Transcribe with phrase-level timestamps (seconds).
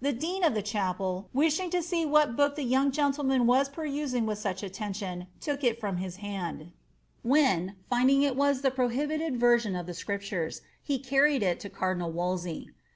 [0.00, 4.24] The dean of the chapel, wishing to see what book the young gentleman was perusing
[4.24, 6.70] with such attention, took it out of his hand;
[7.24, 12.12] when, finding it was the prohibited version of the Scriptures, he carried it to cardinal
[12.12, 12.70] Wolsey.